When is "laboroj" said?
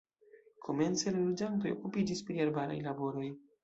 2.91-3.33